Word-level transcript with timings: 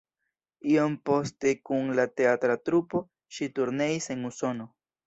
Iom 0.75 0.95
poste 1.09 1.53
kun 1.71 1.93
la 2.01 2.07
teatra 2.23 2.57
trupo 2.71 3.07
ŝi 3.39 3.53
turneis 3.61 4.15
en 4.17 4.31
Usono. 4.35 4.73